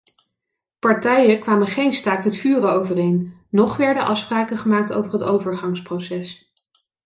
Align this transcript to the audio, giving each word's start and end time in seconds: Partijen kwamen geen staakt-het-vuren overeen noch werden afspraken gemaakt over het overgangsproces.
Partijen 0.79 1.39
kwamen 1.39 1.67
geen 1.67 1.91
staakt-het-vuren 1.93 2.71
overeen 2.71 3.33
noch 3.49 3.77
werden 3.77 4.03
afspraken 4.03 4.57
gemaakt 4.57 4.93
over 4.93 5.11
het 5.11 5.23
overgangsproces. 5.23 6.51